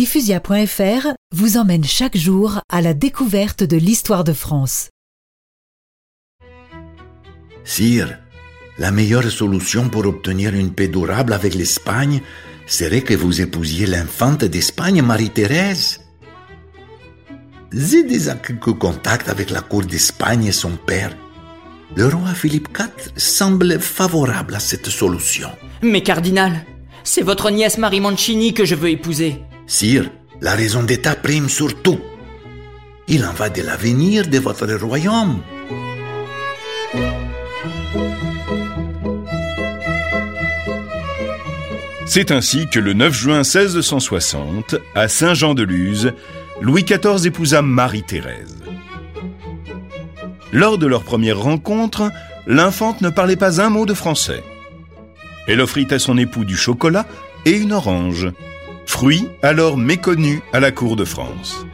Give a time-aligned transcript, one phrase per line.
[0.00, 4.88] Diffusia.fr vous emmène chaque jour à la découverte de l'histoire de France.
[7.64, 8.18] Sire,
[8.78, 12.22] la meilleure solution pour obtenir une paix durable avec l'Espagne
[12.66, 16.00] serait que vous épousiez l'infante d'Espagne, Marie-Thérèse.
[17.70, 21.14] J'ai déjà quelques contacts avec la cour d'Espagne et son père.
[21.94, 25.50] Le roi Philippe IV semble favorable à cette solution.
[25.82, 26.64] Mais cardinal,
[27.04, 29.42] c'est votre nièce Marie Mancini que je veux épouser.
[29.70, 30.10] Sire,
[30.40, 32.00] la raison d'État prime sur tout.
[33.06, 35.42] Il en va de l'avenir de votre royaume.
[42.04, 46.14] C'est ainsi que le 9 juin 1660, à Saint-Jean-de-Luz,
[46.60, 48.56] Louis XIV épousa Marie-Thérèse.
[50.52, 52.10] Lors de leur première rencontre,
[52.48, 54.42] l'infante ne parlait pas un mot de français.
[55.46, 57.06] Elle offrit à son époux du chocolat
[57.44, 58.32] et une orange,
[59.00, 61.64] fruit alors méconnu à la cour de France.